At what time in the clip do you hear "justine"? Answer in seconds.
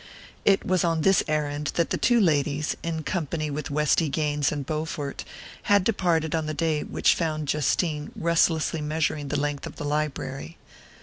7.47-8.11